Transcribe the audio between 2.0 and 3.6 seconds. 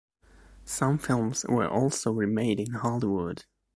re-made in Hollywood.